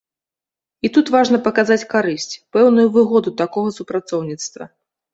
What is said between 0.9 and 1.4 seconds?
тут важна